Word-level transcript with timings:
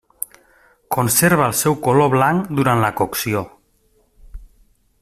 Conserva 0.95 1.49
el 1.49 1.53
seu 1.59 1.75
color 1.87 2.09
blanc 2.15 2.49
durant 2.61 2.81
la 2.85 2.91
cocció. 3.03 3.43